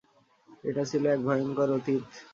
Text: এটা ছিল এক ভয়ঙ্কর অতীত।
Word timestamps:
এটা 0.63 0.83
ছিল 0.91 1.03
এক 1.13 1.19
ভয়ঙ্কর 1.27 1.69
অতীত। 1.77 2.03